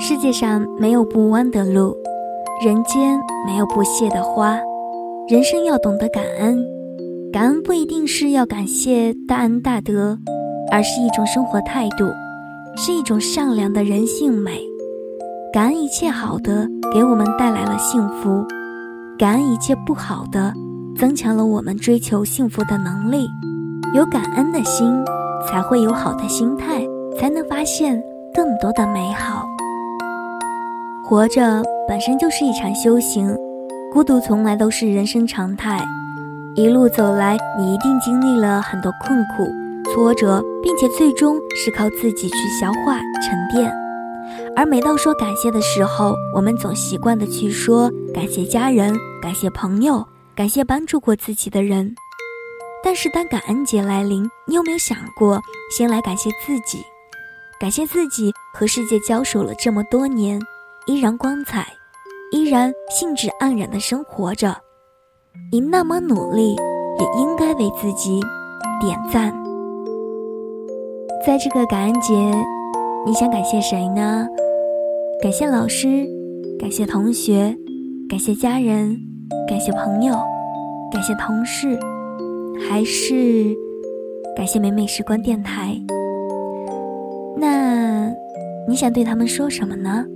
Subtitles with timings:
[0.00, 1.92] 世界上没有不弯的路，
[2.64, 4.56] 人间没有不谢的花。
[5.28, 6.64] 人生要懂得感恩，
[7.32, 10.16] 感恩不一定是要感谢大恩大德，
[10.70, 12.06] 而是一种生活态度，
[12.76, 14.60] 是一种善良的人性美。
[15.52, 18.44] 感恩一切好的给我们带来了幸福，
[19.18, 20.54] 感恩一切不好的
[20.96, 23.26] 增强了我们追求幸福的能力。
[23.96, 24.94] 有感恩的心，
[25.44, 26.86] 才会有好的心态，
[27.18, 28.00] 才能发现
[28.32, 29.44] 更多的美好。
[31.08, 33.34] 活着本身就是一场修行，
[33.90, 35.82] 孤独从来都是人生常态。
[36.54, 39.48] 一路走来，你一定经历了很多困苦、
[39.90, 43.72] 挫折，并且最终是靠自己去消化沉淀。
[44.54, 51.90] 而每到说感谢的时候，我们总习惯的去说感谢家人、感谢朋友、感谢帮助过自己的人。
[52.84, 55.40] 但是当感恩节来临，你有没有想过
[55.74, 56.84] 先来感谢自己？
[57.58, 60.38] 感谢自己和世界交手了这么多年。
[60.88, 61.66] 依然光彩，
[62.32, 64.56] 依然兴致盎然的生活着。
[65.52, 66.56] 你那么努力，
[66.98, 68.18] 也应该为自己
[68.80, 69.30] 点赞。
[71.26, 72.14] 在这个感恩节，
[73.04, 74.26] 你想感谢谁呢？
[75.20, 76.06] 感谢老师，
[76.58, 77.54] 感谢同学，
[78.08, 78.98] 感谢家人，
[79.46, 80.14] 感谢朋友，
[80.90, 81.78] 感谢同事，
[82.66, 83.54] 还是
[84.34, 85.78] 感谢美美时光电台？
[87.36, 88.10] 那
[88.66, 90.06] 你想对他们说什么呢？